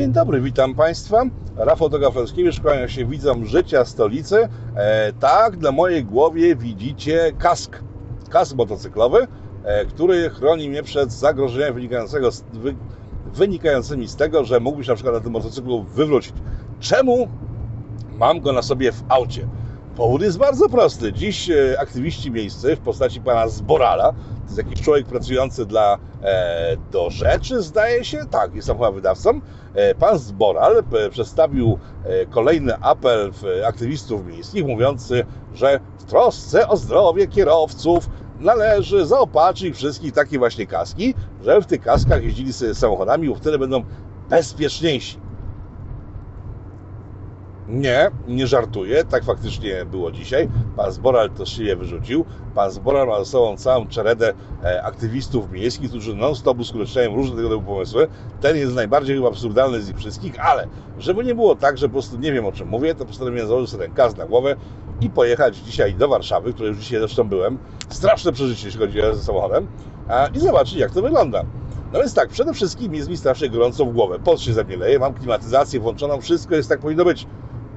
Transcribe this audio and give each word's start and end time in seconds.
Dzień 0.00 0.12
dobry, 0.12 0.40
witam 0.40 0.74
Państwa. 0.74 1.22
Rafał 1.56 1.88
Dogafelskiewicz, 1.88 2.60
kłania 2.60 2.88
się 2.88 3.04
widzom 3.06 3.46
życia 3.46 3.84
stolicy. 3.84 4.48
E, 4.76 5.12
tak, 5.12 5.58
na 5.58 5.72
mojej 5.72 6.04
głowie 6.04 6.56
widzicie 6.56 7.32
kask. 7.38 7.78
Kask 8.30 8.56
motocyklowy, 8.56 9.26
e, 9.64 9.84
który 9.84 10.30
chroni 10.30 10.68
mnie 10.68 10.82
przed 10.82 11.12
zagrożeniami 11.12 11.74
wynikającego 11.74 12.30
z, 12.30 12.42
wy, 12.52 12.74
wynikającymi 13.34 14.08
z 14.08 14.16
tego, 14.16 14.44
że 14.44 14.60
mógłbyś 14.60 14.88
na 14.88 14.94
przykład 14.94 15.14
na 15.14 15.20
tym 15.20 15.32
motocyklu 15.32 15.82
wywrócić. 15.82 16.34
Czemu 16.80 17.28
mam 18.18 18.40
go 18.40 18.52
na 18.52 18.62
sobie 18.62 18.92
w 18.92 19.02
aucie? 19.08 19.48
Powód 19.96 20.22
jest 20.22 20.38
bardzo 20.38 20.68
prosty. 20.68 21.12
Dziś 21.12 21.50
e, 21.50 21.80
aktywiści 21.80 22.30
miejscy 22.30 22.76
w 22.76 22.80
postaci 22.80 23.20
pana 23.20 23.48
Zborala, 23.48 24.14
jest 24.50 24.58
jakiś 24.68 24.80
człowiek 24.84 25.06
pracujący 25.06 25.66
dla 25.66 25.98
e, 26.22 26.76
do 26.92 27.10
rzeczy, 27.10 27.62
zdaje 27.62 28.04
się, 28.04 28.18
tak, 28.30 28.54
jest 28.54 28.68
chyba 28.68 28.90
wydawcą. 28.90 29.40
E, 29.74 29.94
pan 29.94 30.18
Zboral 30.18 30.84
e, 30.92 31.10
przedstawił 31.10 31.78
e, 32.04 32.26
kolejny 32.26 32.76
apel 32.80 33.32
w- 33.32 33.64
aktywistów 33.66 34.26
miejskich, 34.26 34.66
mówiący, 34.66 35.24
że 35.54 35.80
w 35.98 36.04
trosce 36.04 36.68
o 36.68 36.76
zdrowie 36.76 37.26
kierowców 37.26 38.08
należy 38.40 39.06
zaopatrzyć 39.06 39.76
wszystkich 39.76 40.12
takie 40.12 40.38
właśnie 40.38 40.66
kaski, 40.66 41.14
że 41.44 41.60
w 41.60 41.66
tych 41.66 41.80
kaskach 41.80 42.24
jeździli 42.24 42.52
samochodami, 42.52 43.28
bo 43.28 43.34
wtedy 43.34 43.58
będą 43.58 43.82
bezpieczniejsi. 44.30 45.29
Nie, 47.70 48.10
nie 48.28 48.46
żartuję, 48.46 49.04
tak 49.04 49.24
faktycznie 49.24 49.84
było 49.84 50.12
dzisiaj. 50.12 50.48
Pan 50.76 50.92
Zboral 50.92 51.30
to 51.30 51.46
szyję 51.46 51.76
wyrzucił. 51.76 52.24
Pan 52.54 52.70
Zboral 52.70 53.06
ma 53.08 53.18
ze 53.18 53.24
sobą 53.24 53.56
całą 53.56 53.86
czeredę 53.86 54.32
e, 54.64 54.82
aktywistów 54.82 55.50
miejskich, 55.50 55.90
którzy 55.90 56.14
non-stop 56.14 56.58
uskuteczniają 56.58 57.16
różne 57.16 57.36
tego 57.36 57.48
typu 57.48 57.62
pomysły. 57.62 58.08
Ten 58.40 58.56
jest 58.56 58.74
najbardziej 58.74 59.16
chyba 59.16 59.28
absurdalny 59.28 59.82
z 59.82 59.88
nich 59.88 59.96
wszystkich, 59.96 60.44
ale 60.46 60.66
żeby 60.98 61.24
nie 61.24 61.34
było 61.34 61.56
tak, 61.56 61.78
że 61.78 61.88
po 61.88 61.92
prostu 61.92 62.18
nie 62.18 62.32
wiem 62.32 62.46
o 62.46 62.52
czym 62.52 62.68
mówię, 62.68 62.94
to 62.94 63.04
postanowiłem 63.04 63.48
założyć 63.48 63.70
sobie 63.70 63.84
ten 63.84 63.94
kask 63.94 64.16
na 64.18 64.26
głowę 64.26 64.56
i 65.00 65.10
pojechać 65.10 65.56
dzisiaj 65.56 65.94
do 65.94 66.08
Warszawy, 66.08 66.52
której 66.52 66.68
już 66.68 66.78
dzisiaj 66.78 66.98
zresztą 66.98 67.28
byłem. 67.28 67.58
Straszne 67.88 68.32
przeżycie, 68.32 68.66
jeśli 68.66 68.80
chodzi 68.80 69.02
o 69.02 69.14
samochodem, 69.14 69.66
a, 70.08 70.26
i 70.26 70.38
zobaczyć 70.38 70.74
jak 70.74 70.90
to 70.90 71.02
wygląda. 71.02 71.44
No 71.92 71.98
więc 71.98 72.14
tak, 72.14 72.28
przede 72.28 72.52
wszystkim 72.52 72.94
jest 72.94 73.08
mi 73.08 73.16
strasznie 73.16 73.50
gorąco 73.50 73.84
w 73.86 73.92
głowę. 73.92 74.18
Pot 74.24 74.40
się 74.40 74.52
ze 74.52 74.64
mnie 74.64 74.76
leje, 74.76 74.98
mam 74.98 75.14
klimatyzację 75.14 75.80
włączoną, 75.80 76.20
wszystko 76.20 76.54
jest 76.54 76.68
tak 76.68 76.80
powinno 76.80 77.04
być 77.04 77.26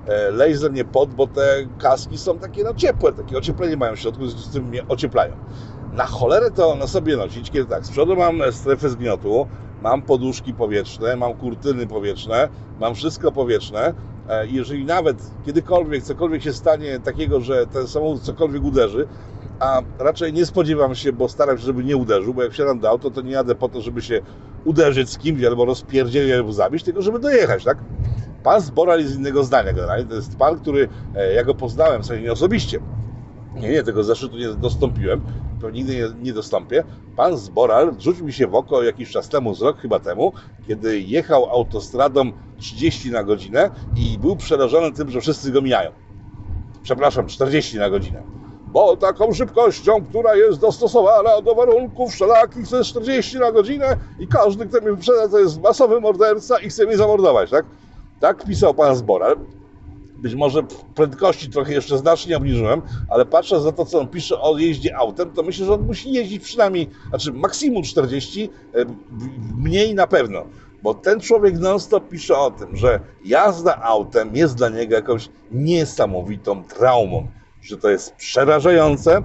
e, 0.08 0.32
leje 0.32 0.58
ze 0.58 0.70
mnie 0.70 0.86
pot, 0.86 1.14
bo 1.14 1.28
te 1.28 1.66
kaski 1.78 2.18
są 2.18 2.40
takie 2.40 2.64
no 2.64 2.74
ciepłe, 2.74 3.14
takie 3.14 3.38
ocieplenie 3.38 3.78
mają 3.78 3.96
w 3.96 4.00
środku, 4.00 4.28
z 4.28 4.50
tym 4.50 4.64
mnie 4.64 4.88
ocieplają. 4.88 5.36
Na 5.94 6.06
cholerę 6.06 6.52
to 6.52 6.76
na 6.76 6.88
sobie 6.88 7.18
nosić, 7.18 7.52
kiedy 7.52 7.66
tak, 7.66 7.86
z 7.86 7.90
przodu 7.92 8.16
mam 8.16 8.42
strefę 8.52 8.90
zgniotu, 8.90 9.48
mam 9.82 10.02
poduszki 10.02 10.54
powietrzne, 10.54 11.16
mam 11.16 11.34
kurtyny 11.34 11.88
powietrzne, 11.88 12.50
mam 12.80 12.96
wszystko 12.96 13.32
powietrzne. 13.32 13.94
E, 14.30 14.48
Jeżeli 14.48 14.86
nawet 14.86 15.18
kiedykolwiek 15.46 16.04
cokolwiek 16.04 16.44
się 16.44 16.54
stanie 16.54 17.00
takiego, 17.00 17.42
że 17.42 17.68
ten 17.68 17.88
samochód 17.88 18.22
cokolwiek 18.22 18.64
uderzy, 18.64 19.08
a 19.60 19.82
raczej 20.00 20.34
nie 20.34 20.46
spodziewam 20.46 20.96
się, 20.96 21.14
bo 21.14 21.30
staram 21.30 21.58
się, 21.58 21.64
żeby 21.64 21.84
nie 21.84 21.98
uderzył, 21.98 22.34
bo 22.34 22.44
jak 22.44 22.52
wsiadam 22.52 22.80
do 22.80 22.90
auto, 22.90 23.12
to 23.12 23.22
nie 23.22 23.32
jadę 23.32 23.56
po 23.56 23.70
to, 23.70 23.82
żeby 23.82 24.02
się 24.02 24.22
uderzyć 24.66 25.10
z 25.10 25.18
kimś 25.18 25.44
albo 25.44 25.66
rozpierdzielić 25.66 26.34
albo 26.34 26.54
zabić, 26.54 26.84
tylko 26.84 27.02
żeby 27.02 27.20
dojechać, 27.20 27.64
tak? 27.64 27.78
Pan 28.44 28.62
Zboral 28.62 29.00
jest 29.00 29.16
innego 29.16 29.44
zdania 29.44 29.74
generalnie. 29.74 30.06
To 30.06 30.16
jest 30.16 30.38
pan, 30.38 30.60
który, 30.60 30.88
e, 31.16 31.34
ja 31.34 31.44
go 31.44 31.56
poznałem, 31.56 32.04
w 32.04 32.06
sensie 32.06 32.24
nie 32.24 32.32
osobiście. 32.32 32.80
Nie, 33.56 33.70
nie, 33.70 33.84
tego 33.84 34.04
zaszczytu 34.04 34.38
nie 34.38 34.48
dostąpiłem, 34.48 35.22
pewnie 35.62 35.80
nigdy 35.80 35.96
nie, 35.96 36.10
nie 36.22 36.34
dostąpię. 36.34 36.84
Pan 37.16 37.38
Zboral 37.38 37.96
rzucił 38.00 38.26
mi 38.26 38.34
się 38.34 38.48
w 38.48 38.56
oko 38.56 38.84
jakiś 38.84 39.12
czas 39.12 39.30
temu, 39.30 39.56
z 39.56 39.62
rok 39.62 39.78
chyba 39.78 40.00
temu, 40.00 40.34
kiedy 40.68 41.00
jechał 41.00 41.46
autostradą 41.50 42.32
30 42.58 43.12
na 43.12 43.24
godzinę 43.24 43.70
i 43.96 44.20
był 44.20 44.36
przerażony 44.36 44.92
tym, 44.92 45.10
że 45.10 45.22
wszyscy 45.22 45.52
go 45.52 45.62
mijają. 45.62 45.92
Przepraszam, 46.84 47.28
40 47.28 47.78
na 47.78 47.90
godzinę. 47.90 48.24
Bo 48.68 48.98
taką 48.98 49.34
szybkością, 49.34 50.06
która 50.06 50.36
jest 50.36 50.60
dostosowana 50.60 51.42
do 51.42 51.56
warunków 51.56 52.12
wszelakich, 52.12 52.70
to 52.70 52.78
jest 52.78 52.90
40 52.90 53.40
na 53.40 53.52
godzinę 53.52 53.98
i 54.20 54.28
każdy, 54.28 54.66
kto 54.66 54.82
mnie 54.82 54.92
wyprzedza, 54.92 55.30
to 55.30 55.40
jest 55.40 55.62
masowy 55.62 56.02
morderca 56.02 56.60
i 56.60 56.70
chce 56.70 56.86
mnie 56.86 56.98
zamordować, 56.98 57.50
tak? 57.50 57.66
Tak 58.24 58.46
pisał 58.46 58.74
pan 58.74 58.96
Zboral. 58.96 59.38
Być 60.18 60.36
może 60.36 60.64
prędkości 60.96 61.50
trochę 61.50 61.74
jeszcze 61.74 61.98
znacznie 61.98 62.38
obniżyłem, 62.38 62.82
ale 63.10 63.26
patrząc 63.26 63.66
na 63.66 63.72
to, 63.72 63.86
co 63.86 64.00
on 64.00 64.08
pisze 64.08 64.42
o 64.42 64.58
jeździe 64.58 64.98
autem, 64.98 65.32
to 65.32 65.44
myślę, 65.44 65.66
że 65.66 65.74
on 65.74 65.82
musi 65.82 66.12
jeździć 66.12 66.44
przynajmniej, 66.44 66.90
znaczy 67.10 67.34
maksimum 67.34 67.84
40, 67.84 68.50
e, 68.74 68.86
mniej 69.58 69.96
na 69.96 70.08
pewno. 70.08 70.44
Bo 70.84 70.94
ten 70.94 71.20
człowiek 71.20 71.60
non-stop 71.60 72.10
pisze 72.10 72.38
o 72.38 72.52
tym, 72.52 72.76
że 72.76 73.00
jazda 73.26 73.82
autem 73.82 74.36
jest 74.36 74.56
dla 74.56 74.70
niego 74.70 74.96
jakąś 74.96 75.30
niesamowitą 75.52 76.64
traumą, 76.64 77.28
że 77.62 77.78
to 77.78 77.90
jest 77.90 78.16
przerażające, 78.16 79.22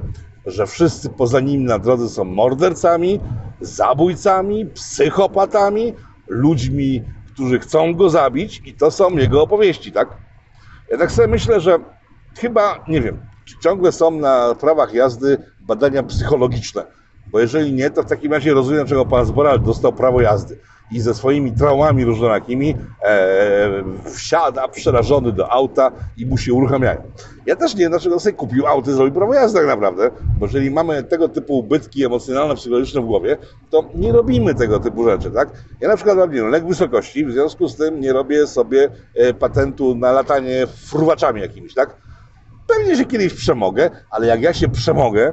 że 0.47 0.67
wszyscy 0.67 1.09
poza 1.09 1.41
nim 1.41 1.65
na 1.65 1.79
drodze 1.79 2.09
są 2.09 2.25
mordercami, 2.25 3.21
zabójcami, 3.61 4.67
psychopatami, 4.67 5.95
ludźmi, 6.29 7.03
którzy 7.39 7.59
chcą 7.59 7.95
go 7.95 8.11
zabić 8.11 8.63
i 8.65 8.75
to 8.75 8.91
są 8.91 9.17
jego 9.17 9.43
opowieści, 9.43 9.93
tak? 9.93 10.19
Ja 10.91 10.99
tak 10.99 11.13
sobie 11.13 11.29
myślę, 11.29 11.61
że 11.61 11.79
chyba, 12.39 12.85
nie 12.89 13.01
wiem, 13.01 13.27
ciągle 13.61 13.93
są 13.93 14.11
na 14.11 14.55
prawach 14.55 14.95
jazdy 14.95 15.39
badania 15.61 16.03
psychologiczne, 16.03 16.87
bo 17.27 17.41
jeżeli 17.41 17.73
nie, 17.73 17.91
to 17.91 18.03
w 18.03 18.07
takim 18.07 18.33
razie 18.33 18.55
rozumiem, 18.55 18.81
dlaczego 18.81 19.07
pan 19.07 19.27
Zboral 19.27 19.63
dostał 19.63 19.93
prawo 19.93 20.21
jazdy 20.21 20.59
i 20.93 21.01
ze 21.01 21.15
swoimi 21.15 21.53
traumami 21.53 22.05
różnorakimi 22.05 22.77
e, 23.03 23.85
wsiada 24.05 24.69
przerażony 24.69 25.33
do 25.33 25.53
auta 25.53 25.93
i 26.17 26.27
mu 26.27 26.39
się 26.39 26.53
uruchamiają. 26.55 27.03
Ja 27.47 27.57
też 27.57 27.75
nie 27.75 27.81
wiem, 27.81 27.91
dlaczego 27.91 28.21
sobie 28.21 28.33
kupił 28.33 28.67
auto 28.67 28.91
i 28.91 28.95
zrobił 28.95 29.15
prawo 29.15 29.35
jazdy 29.35 29.59
tak 29.59 29.69
naprawdę, 29.69 30.11
bo 30.39 30.47
jeżeli 30.47 30.71
mamy 30.71 31.03
tego 31.03 31.29
typu 31.29 31.59
ubytki 31.59 32.05
emocjonalne, 32.05 32.55
psychologiczne 32.55 33.01
w 33.01 33.05
głowie, 33.05 33.37
to 33.71 33.85
nie 33.95 34.13
robimy 34.13 34.55
tego 34.55 34.81
typu 34.81 35.05
rzeczy, 35.05 35.31
tak? 35.31 35.49
Ja 35.81 35.89
na 35.89 35.97
przykład 35.97 36.17
mam 36.17 36.31
lek 36.31 36.67
wysokości, 36.67 37.25
w 37.25 37.33
związku 37.33 37.69
z 37.69 37.77
tym 37.77 38.01
nie 38.01 38.13
robię 38.13 38.47
sobie 38.47 38.89
e, 39.15 39.35
patentu 39.35 39.95
na 39.95 40.13
latanie 40.13 40.67
fruwaczami 40.67 41.41
jakimiś, 41.41 41.75
tak? 41.75 41.97
Pewnie 42.67 42.97
się 42.97 43.05
kiedyś 43.05 43.35
przemogę, 43.35 43.91
ale 44.11 44.27
jak 44.27 44.43
ja 44.43 44.55
się 44.55 44.69
przemogę, 44.69 45.33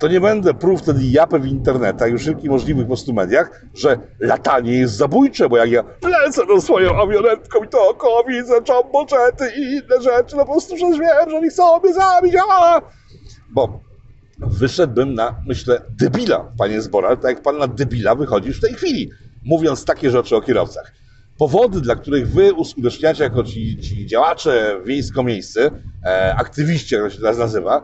to 0.00 0.08
nie 0.08 0.20
będę 0.20 0.54
pruł 0.54 0.76
wtedy 0.76 1.04
japę 1.04 1.38
w 1.38 1.46
internetach 1.46 2.12
i 2.12 2.18
wszelkich 2.18 2.50
możliwych 2.50 2.82
po 2.82 2.88
prostu 2.88 3.12
mediach, 3.12 3.64
że 3.74 3.98
latanie 4.20 4.72
jest 4.72 4.94
zabójcze, 4.94 5.48
bo 5.48 5.56
jak 5.56 5.70
ja 5.70 5.84
lecę 6.24 6.46
tą 6.46 6.60
swoją 6.60 7.02
awionetką 7.02 7.64
i 7.64 7.68
dookoła 7.68 8.24
widzę 8.28 8.54
jumboczety 8.68 9.52
i 9.56 9.60
inne 9.60 10.02
rzeczy, 10.02 10.36
no 10.36 10.46
po 10.46 10.52
prostu 10.52 10.74
przecież 10.74 10.98
wiem, 10.98 11.30
że 11.30 11.36
oni 11.36 11.48
chcą 11.48 11.80
mnie 11.80 11.94
zabić, 11.94 12.34
a! 12.50 12.80
Bo 13.50 13.80
wyszedłbym 14.38 15.14
na, 15.14 15.36
myślę, 15.46 15.82
debila, 16.00 16.52
panie 16.58 16.82
Zboral, 16.82 17.18
tak 17.18 17.34
jak 17.34 17.42
pan 17.42 17.58
na 17.58 17.66
debila 17.66 18.14
wychodzisz 18.14 18.58
w 18.58 18.60
tej 18.60 18.74
chwili, 18.74 19.10
mówiąc 19.44 19.84
takie 19.84 20.10
rzeczy 20.10 20.36
o 20.36 20.40
kierowcach. 20.40 20.92
Powody, 21.38 21.80
dla 21.80 21.96
których 21.96 22.28
wy 22.28 22.52
uskuteczniacie 22.52 23.24
jako 23.24 23.42
ci, 23.42 23.80
ci 23.80 24.06
działacze 24.06 24.80
wiejsko-miejscy, 24.84 25.70
e, 26.06 26.34
aktywiści, 26.34 26.94
jak 26.94 27.04
to 27.04 27.10
się 27.10 27.18
teraz 27.18 27.38
nazywa, 27.38 27.82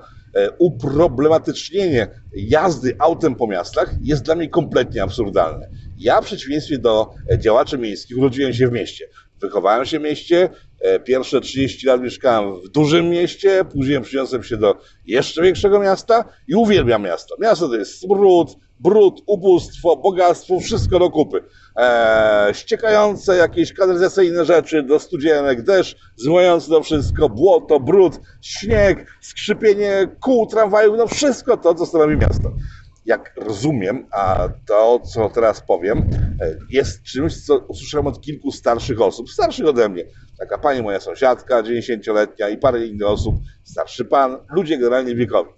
uproblematycznienie 0.59 2.09
jazdy 2.33 2.97
autem 2.99 3.35
po 3.35 3.47
miastach 3.47 3.97
jest 4.01 4.23
dla 4.23 4.35
mnie 4.35 4.49
kompletnie 4.49 5.03
absurdalne. 5.03 5.69
Ja 5.97 6.21
w 6.21 6.25
przeciwieństwie 6.25 6.79
do 6.79 7.11
e, 7.33 7.39
działaczy 7.39 7.79
miejskich 7.79 8.19
urodziłem 8.19 8.53
się 8.53 8.69
w 8.69 8.73
mieście. 8.73 9.09
Wychowałem 9.41 9.87
się 9.87 9.99
w 9.99 10.03
mieście, 10.03 10.49
e, 10.81 11.01
pierwsze 11.01 11.41
30 11.41 11.87
lat 11.87 12.01
mieszkałem 12.01 12.55
w 12.55 12.69
dużym 12.69 13.11
mieście, 13.11 13.65
później 13.65 14.01
przyniosłem 14.01 14.43
się 14.43 14.57
do 14.57 14.77
jeszcze 15.07 15.43
większego 15.43 15.81
miasta 15.81 16.25
i 16.49 16.55
uwielbiam 16.55 17.03
miasto. 17.03 17.37
Miasto 17.41 17.69
to 17.69 17.77
jest 17.77 18.01
smród, 18.01 18.57
brud, 18.81 19.23
ubóstwo, 19.27 19.97
bogactwo, 19.97 20.61
wszystko 20.61 20.99
do 20.99 21.11
kupy. 21.11 21.43
Eee, 21.77 22.55
ściekające 22.55 23.37
jakieś 23.37 23.73
kanalizacyjne 23.73 24.45
rzeczy 24.45 24.83
do 24.83 24.99
studzienek, 24.99 25.63
deszcz, 25.63 25.97
zmywający 26.17 26.69
to 26.69 26.83
wszystko, 26.83 27.29
błoto, 27.29 27.81
brud, 27.81 28.21
śnieg, 28.43 29.07
skrzypienie 29.21 30.09
kół 30.21 30.47
tramwajów, 30.47 30.97
no 30.99 31.07
wszystko 31.07 31.57
to, 31.57 31.75
co 31.75 31.87
stanowi 31.87 32.17
miasto. 32.17 32.53
Jak 33.07 33.33
rozumiem, 33.37 34.07
a 34.13 34.49
to, 34.67 35.01
co 35.01 35.29
teraz 35.29 35.61
powiem, 35.61 35.99
e, 35.99 36.57
jest 36.71 37.03
czymś, 37.03 37.45
co 37.47 37.59
usłyszałem 37.59 38.07
od 38.07 38.21
kilku 38.21 38.53
starszych 38.53 39.01
osób, 39.01 39.31
starszych 39.31 39.67
ode 39.67 39.89
mnie. 39.89 40.05
Taka 40.39 40.59
pani 40.59 40.83
moja 40.83 41.01
sąsiadka, 41.01 41.63
90-letnia 41.63 42.49
i 42.49 42.59
parę 42.59 42.87
innych 42.87 43.09
osób, 43.09 43.35
starszy 43.65 44.05
pan, 44.05 44.37
ludzie 44.51 44.79
generalnie 44.79 45.15
wiekowi. 45.15 45.51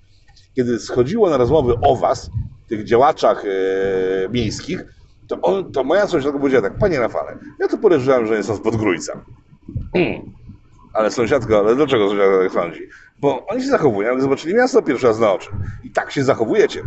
Kiedy 0.56 0.78
schodziło 0.78 1.30
na 1.30 1.36
rozmowy 1.36 1.74
o 1.82 1.96
was, 1.96 2.30
tych 2.68 2.84
działaczach 2.84 3.44
e, 3.44 4.28
miejskich, 4.28 4.84
to, 5.28 5.40
on, 5.40 5.72
to 5.72 5.84
moja 5.84 6.06
sąsiadka 6.06 6.38
powiedziała 6.38 6.68
tak, 6.68 6.78
panie 6.78 6.98
Rafale, 6.98 7.38
ja 7.60 7.68
to 7.68 7.78
podejrzewam, 7.78 8.26
że 8.26 8.42
są 8.42 8.56
z 8.56 8.60
Podgrójca. 8.60 9.24
Hmm. 9.92 10.32
Ale 10.92 11.10
sąsiadka, 11.10 11.58
ale 11.58 11.76
dlaczego 11.76 12.08
sąsiadka 12.08 12.38
tak 12.42 12.52
sądzi? 12.52 12.80
Bo 13.20 13.46
oni 13.46 13.62
się 13.62 13.68
zachowują, 13.68 14.12
jak 14.12 14.22
zobaczyli 14.22 14.54
miasto 14.54 14.82
pierwszy 14.82 15.06
raz 15.06 15.18
na 15.18 15.32
oczy. 15.32 15.50
I 15.84 15.90
tak 15.90 16.10
się 16.10 16.24
zachowujecie. 16.24 16.82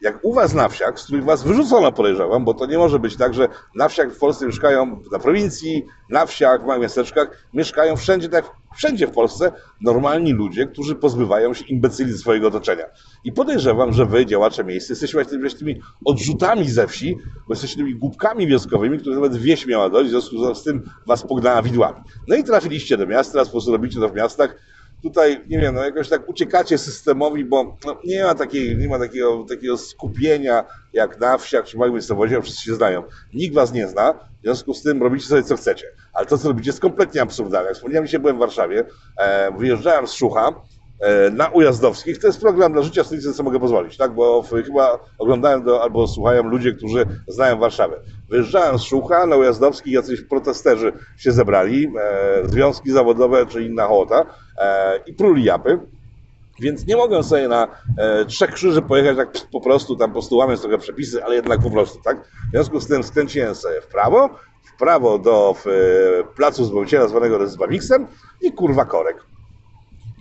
Jak 0.00 0.24
u 0.24 0.32
was 0.32 0.54
na 0.54 0.68
wsiach, 0.68 1.00
z 1.00 1.04
których 1.04 1.24
was 1.24 1.42
wyrzucono, 1.42 1.92
podejrzewam, 1.92 2.44
bo 2.44 2.54
to 2.54 2.66
nie 2.66 2.78
może 2.78 2.98
być 2.98 3.16
tak, 3.16 3.34
że 3.34 3.48
na 3.74 3.88
wsiach 3.88 4.12
w 4.12 4.18
Polsce 4.18 4.46
mieszkają, 4.46 5.00
na 5.12 5.18
prowincji, 5.18 5.86
na 6.10 6.26
wsiach, 6.26 6.62
w 6.62 6.66
małych 6.66 6.82
miasteczkach, 6.82 7.46
mieszkają 7.54 7.96
wszędzie, 7.96 8.28
tak 8.28 8.50
wszędzie 8.76 9.06
w 9.06 9.10
Polsce, 9.10 9.52
normalni 9.80 10.32
ludzie, 10.32 10.66
którzy 10.66 10.94
pozbywają 10.94 11.54
się 11.54 11.64
imbecyli 11.64 12.12
ze 12.12 12.18
swojego 12.18 12.48
otoczenia. 12.48 12.84
I 13.24 13.32
podejrzewam, 13.32 13.92
że 13.92 14.06
wy, 14.06 14.26
działacze 14.26 14.64
miejsc, 14.64 14.90
jesteście 14.90 15.16
właśnie 15.16 15.38
tymi- 15.38 15.54
tymi 15.54 15.80
odrzutami 16.04 16.68
ze 16.68 16.86
wsi, 16.86 17.16
bo 17.48 17.54
jesteście 17.54 17.76
tymi 17.76 17.94
głupkami 17.94 18.46
wioskowymi, 18.46 18.98
które 18.98 19.14
nawet 19.14 19.36
wieś 19.36 19.66
miała 19.66 19.90
dojść, 19.90 20.08
w 20.08 20.10
związku 20.10 20.54
z 20.54 20.62
tym 20.62 20.90
was 21.06 21.22
pognała 21.22 21.62
widłami. 21.62 22.00
No 22.28 22.36
i 22.36 22.44
trafiliście 22.44 22.96
do 22.96 23.06
miasta, 23.06 23.32
teraz 23.32 23.48
po 23.48 23.52
prostu 23.52 23.72
robicie 23.72 24.00
to 24.00 24.08
w 24.08 24.14
miastach, 24.14 24.56
tutaj, 25.04 25.40
nie 25.48 25.58
wiem, 25.58 25.74
no 25.74 25.84
jakoś 25.84 26.08
tak 26.08 26.28
uciekacie 26.28 26.78
systemowi, 26.78 27.44
bo 27.44 27.76
no, 27.86 28.00
nie 28.04 28.24
ma, 28.24 28.34
takiej, 28.34 28.76
nie 28.76 28.88
ma 28.88 28.98
takiego, 28.98 29.44
takiego 29.48 29.78
skupienia 29.78 30.64
jak 30.92 31.20
na 31.20 31.38
wsiach 31.38 31.64
czy 31.64 31.78
małych 31.78 31.92
miejscowościach, 31.92 32.42
wszyscy 32.42 32.64
się 32.64 32.74
znają. 32.74 33.02
Nikt 33.34 33.54
was 33.54 33.72
nie 33.72 33.88
zna, 33.88 34.12
w 34.12 34.42
związku 34.42 34.74
z 34.74 34.82
tym 34.82 35.02
robicie 35.02 35.26
sobie 35.26 35.42
co 35.42 35.56
chcecie. 35.56 35.86
Ale 36.12 36.26
to, 36.26 36.38
co 36.38 36.48
robicie 36.48 36.68
jest 36.68 36.80
kompletnie 36.80 37.22
absurdalne. 37.22 37.74
Wspomniałem, 37.74 38.06
dzisiaj 38.06 38.20
byłem 38.20 38.36
w 38.36 38.40
Warszawie, 38.40 38.84
e, 39.16 39.52
wyjeżdżałem 39.58 40.06
z 40.06 40.12
Szucha, 40.12 40.52
na 41.32 41.48
Ujazdowskich. 41.48 42.18
To 42.18 42.26
jest 42.26 42.40
program 42.40 42.72
dla 42.72 42.82
życia 42.82 43.04
stolicy, 43.04 43.32
co 43.32 43.42
mogę 43.42 43.60
pozwolić, 43.60 43.96
tak? 43.96 44.14
Bo 44.14 44.42
chyba 44.42 44.98
oglądałem 45.18 45.64
do, 45.64 45.82
albo 45.82 46.06
słuchają 46.06 46.42
ludzie, 46.42 46.72
którzy 46.72 47.06
znają 47.28 47.58
Warszawę. 47.58 47.96
Wyjeżdżałem 48.28 48.78
z 48.78 48.82
Szucha 48.82 49.26
na 49.26 49.36
Ujazdowskich, 49.36 49.92
jacyś 49.92 50.20
protesterzy 50.20 50.92
się 51.16 51.32
zebrali, 51.32 51.92
e, 52.00 52.48
związki 52.48 52.90
zawodowe 52.90 53.46
czy 53.46 53.62
inna 53.62 53.86
hołota 53.86 54.26
e, 54.58 54.98
i 55.06 55.12
pruli 55.12 55.44
japy. 55.44 55.78
Więc 56.60 56.86
nie 56.86 56.96
mogę 56.96 57.22
sobie 57.22 57.48
na 57.48 57.68
e, 57.98 58.24
trzech 58.24 58.50
krzyży 58.50 58.82
pojechać 58.82 59.16
tak 59.16 59.50
po 59.52 59.60
prostu, 59.60 59.96
tam 59.96 60.10
po 60.10 60.12
prostu 60.12 60.36
łamiąc 60.36 60.60
trochę 60.60 60.78
przepisy, 60.78 61.24
ale 61.24 61.34
jednak 61.34 61.60
po 61.60 61.70
prostu, 61.70 61.98
tak? 62.04 62.24
W 62.24 62.50
związku 62.50 62.80
z 62.80 62.86
tym 62.86 63.02
skręciłem 63.02 63.54
sobie 63.54 63.80
w 63.80 63.86
prawo, 63.86 64.30
w 64.62 64.78
prawo 64.78 65.18
do 65.18 65.54
w, 65.54 65.66
e, 65.66 65.70
placu 66.36 66.64
Zbawiciela 66.64 67.08
zwanego 67.08 67.38
Rezbawiksem 67.38 68.06
i 68.40 68.52
kurwa 68.52 68.84
korek. 68.84 69.33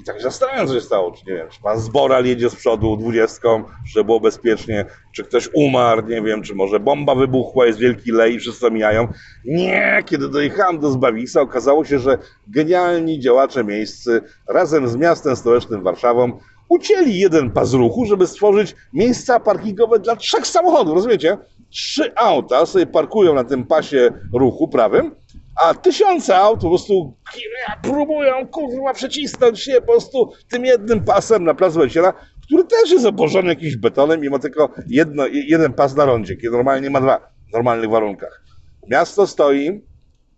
I 0.04 0.06
tak 0.06 0.18
się 0.18 0.24
zastanawiam, 0.24 0.68
co 0.68 0.74
się 0.74 0.82
stało. 0.82 1.12
Czy 1.12 1.26
nie 1.32 1.38
wiem, 1.38 1.50
czy 1.50 1.62
pan 1.62 1.80
Zboral 1.80 2.26
jedzie 2.26 2.50
z 2.50 2.56
przodu 2.56 2.98
dwudziestką, 2.98 3.64
żeby 3.86 4.06
było 4.06 4.20
bezpiecznie, 4.20 4.86
czy 5.12 5.24
ktoś 5.24 5.50
umarł, 5.54 6.08
nie 6.08 6.22
wiem, 6.22 6.42
czy 6.42 6.56
może 6.56 6.80
bomba 6.80 7.16
wybuchła, 7.16 7.66
jest 7.66 7.80
wielki 7.80 8.12
lej 8.12 8.36
i 8.36 8.40
wszyscy 8.40 8.72
mijają. 8.72 9.08
Nie, 9.46 10.04
kiedy 10.06 10.30
dojechałem 10.30 10.80
do 10.80 10.92
Zbawiksa, 10.92 11.42
okazało 11.42 11.86
się, 11.86 12.00
że 12.00 12.18
genialni 12.48 13.20
działacze 13.20 13.64
miejscy 13.64 14.22
razem 14.50 14.88
z 14.88 14.96
miastem 14.96 15.36
stołecznym 15.36 15.84
Warszawą 15.84 16.40
ucięli 16.70 17.20
jeden 17.20 17.52
pas 17.52 17.74
ruchu, 17.74 18.06
żeby 18.06 18.28
stworzyć 18.28 18.76
miejsca 18.94 19.40
parkingowe 19.40 20.00
dla 20.00 20.16
trzech 20.16 20.48
samochodów, 20.48 20.96
rozumiecie? 20.96 21.38
Trzy 21.70 22.16
auta 22.16 22.66
sobie 22.66 22.86
parkują 22.86 23.34
na 23.34 23.44
tym 23.44 23.66
pasie 23.66 24.12
ruchu 24.34 24.68
prawym, 24.68 25.16
a 25.56 25.74
tysiące 25.74 26.38
aut 26.38 26.62
po 26.62 26.70
prostu 26.70 27.18
próbują 27.82 28.48
kurwa 28.48 28.94
przecisnąć 28.94 29.60
się 29.60 29.74
po 29.74 29.92
prostu 29.92 30.32
tym 30.50 30.66
jednym 30.66 31.04
pasem 31.04 31.44
na 31.44 31.54
plac 31.54 31.74
Wojciela, 31.74 32.14
który 32.46 32.64
też 32.64 32.92
jest 32.92 33.06
obłożony 33.06 33.50
jakimś 33.50 33.76
betonem 33.76 34.26
i 34.26 34.30
ma 34.30 34.40
tylko 34.40 34.70
jedno, 34.88 35.28
jeden 35.28 35.74
pas 35.74 35.96
na 35.96 36.06
rondzie, 36.06 36.36
kiedy 36.36 36.52
normalnie 36.58 36.90
ma 36.90 37.02
dwa 37.02 37.34
w 37.50 37.54
normalnych 37.54 37.90
warunkach. 37.90 38.44
Miasto 38.90 39.28
stoi, 39.28 39.82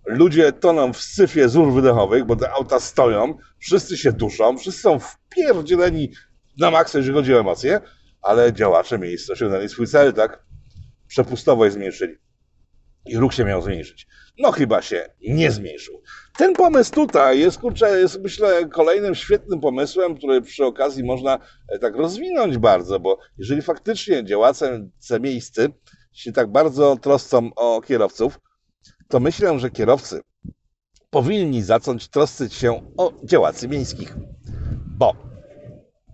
ludzie 0.06 0.52
toną 0.52 0.94
w 0.94 1.02
syfie 1.02 1.50
z 1.50 1.56
rur 1.56 1.74
wydechowych, 1.74 2.26
bo 2.26 2.36
te 2.36 2.52
auta 2.52 2.80
stoją, 2.80 3.38
wszyscy 3.60 3.98
się 3.98 4.12
duszą, 4.12 4.58
wszyscy 4.58 4.82
są 4.82 5.00
wpierdzieleni 5.00 6.12
na 6.60 6.72
maksa, 6.72 6.98
jeżeli 6.98 7.16
chodzi 7.16 7.36
o 7.36 7.40
emocje, 7.40 7.82
ale 8.22 8.54
działacze 8.54 9.00
miejsca 9.00 9.34
osiągnęli 9.34 9.70
swój 9.70 9.88
cel, 9.88 10.14
tak? 10.14 10.44
Przepustowość 11.08 11.74
zmniejszyli 11.74 12.25
i 13.06 13.18
ruch 13.18 13.34
się 13.34 13.46
miał 13.46 13.62
zmniejszyć. 13.62 14.07
No 14.40 14.52
chyba 14.52 14.81
się 14.81 15.10
nie 15.22 15.52
zmniejszył. 15.52 16.02
Ten 16.38 16.54
pomysł 16.54 16.92
tutaj 16.92 17.40
jest, 17.40 17.57
kurczę, 17.60 18.00
jest 18.00 18.22
myślę 18.22 18.66
kolejnym 18.66 19.16
świetnym 19.16 19.60
pomysłem, 19.60 20.16
który 20.18 20.42
przy 20.42 20.66
okazji 20.66 21.04
można 21.04 21.40
e, 21.69 21.80
tak 21.80 21.96
rozwinąć 21.96 22.57
bardzo, 22.57 23.00
bo 23.00 23.18
jeżeli 23.38 23.62
faktycznie 23.62 24.25
działacze 24.25 24.90
miejscy 25.19 25.69
się 26.13 26.31
tak 26.31 26.52
bardzo 26.52 26.98
troscą 27.02 27.50
o 27.56 27.81
kierowców, 27.81 28.40
to 29.07 29.19
myślę, 29.19 29.60
że 29.60 29.69
kierowcy 29.69 30.22
powinni 31.10 31.62
zacząć 31.62 32.07
troszczyć 32.07 32.54
się 32.54 32.94
o 32.98 33.13
działaczy 33.24 33.68
miejskich. 33.68 34.16
Bo 34.98 35.25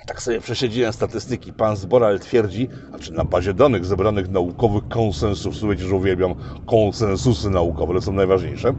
tak 0.05 0.21
sobie 0.21 0.41
przesiedziłem 0.41 0.93
statystyki. 0.93 1.53
Pan 1.53 1.75
Zboral 1.75 2.19
twierdzi, 2.19 2.69
a 2.95 2.99
czy 2.99 3.13
na 3.13 3.25
bazie 3.25 3.53
danych 3.53 3.85
zebranych 3.85 4.29
naukowych 4.29 4.87
konsensusów, 4.87 5.69
wiecie, 5.69 5.83
że 5.83 5.95
uwielbiam 5.95 6.35
konsensusy 6.65 7.49
naukowe, 7.49 7.91
one 7.91 8.01
są 8.01 8.13
najważniejsze. 8.13 8.73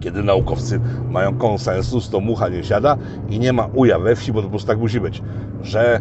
Kiedy 0.00 0.22
naukowcy 0.22 0.80
mają 1.10 1.38
konsensus, 1.38 2.10
to 2.10 2.20
mucha 2.20 2.48
nie 2.48 2.64
siada 2.64 2.96
i 3.28 3.38
nie 3.38 3.52
ma 3.52 3.68
uja 3.74 3.98
we 3.98 4.16
wsi, 4.16 4.32
bo 4.32 4.38
to 4.38 4.44
po 4.44 4.50
prostu 4.50 4.68
tak 4.68 4.78
musi 4.78 5.00
być, 5.00 5.22
że 5.62 6.00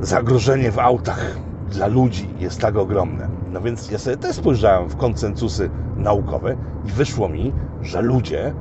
zagrożenie 0.00 0.70
w 0.70 0.78
autach 0.78 1.36
dla 1.70 1.86
ludzi 1.86 2.28
jest 2.38 2.60
tak 2.60 2.76
ogromne. 2.76 3.28
No 3.52 3.60
więc 3.60 3.90
ja 3.90 3.98
sobie 3.98 4.16
też 4.16 4.36
spojrzałem 4.36 4.88
w 4.88 4.96
konsensusy 4.96 5.70
naukowe 5.96 6.56
i 6.84 6.90
wyszło 6.90 7.28
mi, 7.28 7.52
że 7.82 8.02
ludzie 8.02 8.54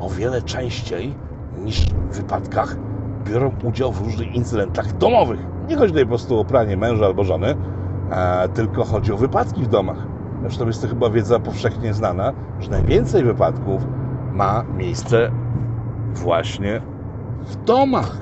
o 0.00 0.10
wiele 0.10 0.42
częściej 0.42 1.14
niż 1.64 1.86
w 2.10 2.16
wypadkach 2.16 2.76
biorą 3.28 3.52
udział 3.64 3.92
w 3.92 4.00
różnych 4.00 4.34
incydentach 4.34 4.96
domowych. 4.96 5.40
Nie 5.68 5.76
chodzi 5.76 5.92
tutaj 5.92 6.04
po 6.04 6.08
prostu 6.08 6.40
o 6.40 6.44
pranie 6.44 6.76
męża 6.76 7.06
albo 7.06 7.24
żony, 7.24 7.54
tylko 8.54 8.84
chodzi 8.84 9.12
o 9.12 9.16
wypadki 9.16 9.62
w 9.62 9.68
domach. 9.68 10.06
Zresztą 10.40 10.66
jest 10.66 10.82
to 10.82 10.88
chyba 10.88 11.10
wiedza 11.10 11.38
powszechnie 11.38 11.94
znana, 11.94 12.32
że 12.60 12.70
najwięcej 12.70 13.24
wypadków 13.24 13.82
ma 14.32 14.64
miejsce 14.76 15.30
właśnie 16.14 16.80
w 17.42 17.56
domach. 17.56 18.16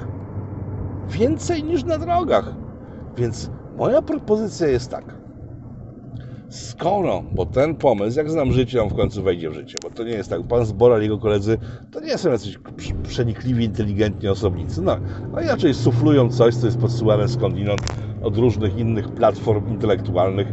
Więcej 1.09 1.65
niż 1.65 1.85
na 1.85 1.99
drogach. 1.99 2.55
Więc 3.17 3.51
moja 3.79 4.03
propozycja 4.03 4.67
jest 4.67 4.91
taka. 4.91 5.16
Skoro, 6.51 7.23
bo 7.35 7.47
ten 7.47 7.75
pomysł, 7.75 8.19
jak 8.19 8.31
znam 8.31 8.53
życie, 8.53 8.83
on 8.83 8.89
w 8.89 8.95
końcu 8.95 9.23
wejdzie 9.23 9.51
w 9.51 9.55
życie, 9.55 9.75
bo 9.83 9.91
to 9.91 10.05
nie 10.05 10.11
jest 10.11 10.31
tak, 10.31 10.43
pan 10.43 10.65
Zboral 10.65 11.01
i 11.01 11.03
jego 11.03 11.19
koledzy 11.19 11.59
to 11.93 12.01
nie 12.01 12.19
są 12.19 12.31
jacyś 12.31 12.59
przenikliwi, 13.03 13.65
inteligentni 13.65 14.29
osobnicy, 14.29 14.83
no, 14.83 14.97
no 15.33 15.41
raczej 15.41 15.75
suflują 15.75 16.31
coś, 16.31 16.55
co 16.55 16.67
jest 16.67 16.79
podsyłane 16.79 17.29
skądinąd 17.29 17.81
od 18.23 18.37
różnych 18.37 18.77
innych 18.77 19.09
platform 19.09 19.69
intelektualnych, 19.69 20.49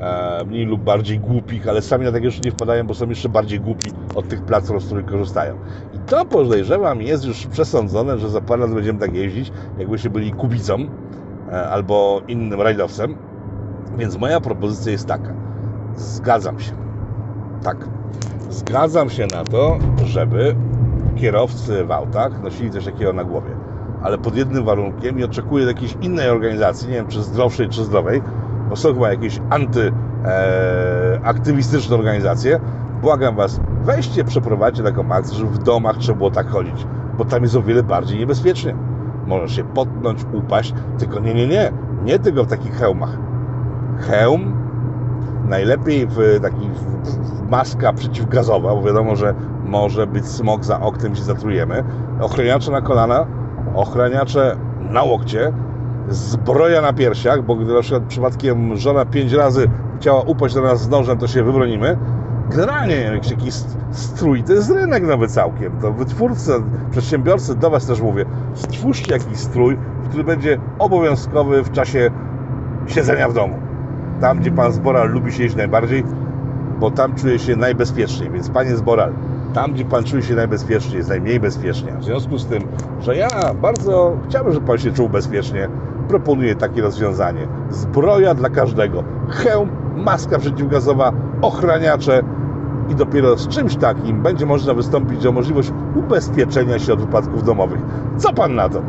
e, 0.00 0.44
mniej 0.44 0.64
lub 0.66 0.82
bardziej 0.82 1.20
głupich, 1.20 1.68
ale 1.68 1.82
sami 1.82 2.04
na 2.04 2.12
takie 2.12 2.30
rzeczy 2.30 2.44
nie 2.44 2.52
wpadają, 2.52 2.86
bo 2.86 2.94
są 2.94 3.08
jeszcze 3.08 3.28
bardziej 3.28 3.60
głupi 3.60 3.90
od 4.14 4.28
tych 4.28 4.42
platform, 4.42 4.80
z 4.80 4.86
których 4.86 5.06
korzystają. 5.06 5.58
I 5.92 5.98
to 5.98 6.24
podejrzewam 6.24 7.02
jest 7.02 7.24
już 7.24 7.46
przesądzone, 7.46 8.18
że 8.18 8.30
za 8.30 8.40
parę 8.40 8.62
lat 8.62 8.74
będziemy 8.74 8.98
tak 8.98 9.14
jeździć, 9.14 9.52
jakbyśmy 9.78 10.10
byli 10.10 10.32
kubicą 10.32 10.88
e, 11.48 11.68
albo 11.68 12.22
innym 12.28 12.60
rajdowcem, 12.60 13.35
więc 13.98 14.18
moja 14.18 14.40
propozycja 14.40 14.92
jest 14.92 15.06
taka. 15.06 15.32
Zgadzam 15.96 16.60
się. 16.60 16.72
Tak. 17.62 17.76
Zgadzam 18.50 19.10
się 19.10 19.26
na 19.32 19.44
to, 19.44 19.78
żeby 20.04 20.56
kierowcy 21.16 21.84
w 21.84 21.90
autach 21.90 22.42
nosili 22.42 22.70
coś 22.70 22.84
takiego 22.84 23.12
na 23.12 23.24
głowie. 23.24 23.50
Ale 24.02 24.18
pod 24.18 24.36
jednym 24.36 24.64
warunkiem 24.64 25.18
i 25.18 25.24
oczekuję 25.24 25.66
jakiejś 25.66 25.96
innej 26.02 26.30
organizacji, 26.30 26.88
nie 26.88 26.94
wiem 26.94 27.06
czy 27.06 27.22
zdrowszej, 27.22 27.68
czy 27.68 27.84
zdrowej, 27.84 28.22
bo 28.68 28.76
są 28.76 28.94
chyba 28.94 29.10
jakieś 29.10 29.40
antyaktywistyczne 29.50 31.96
organizacje. 31.96 32.60
Błagam 33.02 33.36
Was, 33.36 33.60
weźcie, 33.82 34.24
przeprowadźcie 34.24 34.82
taką 34.82 35.12
akcję, 35.12 35.38
żeby 35.38 35.50
w 35.50 35.58
domach 35.58 35.96
trzeba 35.96 36.18
było 36.18 36.30
tak 36.30 36.48
chodzić, 36.48 36.86
bo 37.18 37.24
tam 37.24 37.42
jest 37.42 37.56
o 37.56 37.62
wiele 37.62 37.82
bardziej 37.82 38.18
niebezpiecznie. 38.18 38.74
Możesz 39.26 39.56
się 39.56 39.64
potknąć, 39.64 40.26
upaść, 40.32 40.74
tylko 40.98 41.20
nie, 41.20 41.34
nie, 41.34 41.46
nie. 41.46 41.72
Nie 42.04 42.18
tylko 42.18 42.44
w 42.44 42.46
takich 42.46 42.72
hełmach 42.72 43.25
hełm, 44.00 44.54
najlepiej 45.48 46.06
w 46.06 46.40
taki 46.42 46.70
maska 47.50 47.92
przeciwgazowa, 47.92 48.74
bo 48.74 48.82
wiadomo, 48.82 49.16
że 49.16 49.34
może 49.64 50.06
być 50.06 50.26
smog 50.26 50.64
za 50.64 50.80
oknem 50.80 51.16
się 51.16 51.22
zatrujemy, 51.22 51.84
ochraniacze 52.20 52.70
na 52.70 52.80
kolana, 52.80 53.26
ochraniacze 53.74 54.56
na 54.90 55.02
łokcie, 55.02 55.52
zbroja 56.08 56.82
na 56.82 56.92
piersiach, 56.92 57.42
bo 57.42 57.56
gdy 57.56 57.74
na 57.74 57.80
przykład 57.80 58.02
przypadkiem 58.02 58.76
żona 58.76 59.04
pięć 59.04 59.32
razy 59.32 59.70
chciała 60.00 60.22
upaść 60.22 60.54
do 60.54 60.62
nas 60.62 60.80
z 60.80 60.88
nożem, 60.88 61.18
to 61.18 61.26
się 61.26 61.42
wybronimy. 61.42 61.98
Generalnie 62.50 62.94
jakiś 63.30 63.54
strój 63.90 64.42
to 64.42 64.52
jest 64.52 64.70
rynek 64.70 65.06
nowy 65.06 65.28
całkiem. 65.28 65.72
To 65.80 65.92
wytwórcy, 65.92 66.52
przedsiębiorcy, 66.90 67.54
do 67.54 67.70
Was 67.70 67.86
też 67.86 68.00
mówię, 68.00 68.24
stwórzcie 68.54 69.12
jakiś 69.12 69.38
strój, 69.38 69.78
który 70.08 70.24
będzie 70.24 70.58
obowiązkowy 70.78 71.62
w 71.62 71.72
czasie 71.72 72.10
siedzenia 72.86 73.28
w 73.28 73.34
domu 73.34 73.65
tam 74.20 74.38
gdzie 74.38 74.50
pan 74.50 74.72
Zboral 74.72 75.10
lubi 75.10 75.32
się 75.32 75.42
jeść 75.42 75.56
najbardziej, 75.56 76.04
bo 76.80 76.90
tam 76.90 77.14
czuje 77.14 77.38
się 77.38 77.56
najbezpieczniej. 77.56 78.30
Więc 78.30 78.50
panie 78.50 78.76
Zboral, 78.76 79.12
tam 79.54 79.72
gdzie 79.72 79.84
pan 79.84 80.04
czuje 80.04 80.22
się 80.22 80.34
najbezpieczniej, 80.34 80.96
jest 80.96 81.08
najmniej 81.08 81.40
bezpiecznie. 81.40 81.92
W 81.92 82.04
związku 82.04 82.38
z 82.38 82.46
tym, 82.46 82.62
że 83.00 83.16
ja 83.16 83.28
bardzo 83.62 84.16
chciałbym, 84.28 84.52
żeby 84.52 84.66
pan 84.66 84.78
się 84.78 84.92
czuł 84.92 85.08
bezpiecznie, 85.08 85.68
proponuję 86.08 86.54
takie 86.54 86.82
rozwiązanie. 86.82 87.48
Zbroja 87.70 88.34
dla 88.34 88.50
każdego. 88.50 89.04
Hełm, 89.28 89.70
maska 89.96 90.38
przeciwgazowa, 90.38 91.12
ochraniacze 91.42 92.22
i 92.88 92.94
dopiero 92.94 93.36
z 93.36 93.48
czymś 93.48 93.76
takim 93.76 94.22
będzie 94.22 94.46
można 94.46 94.74
wystąpić 94.74 95.26
o 95.26 95.32
możliwość 95.32 95.72
ubezpieczenia 95.94 96.78
się 96.78 96.92
od 96.92 97.00
wypadków 97.00 97.44
domowych. 97.44 97.80
Co 98.16 98.32
pan 98.32 98.54
na 98.54 98.68
to? 98.68 98.82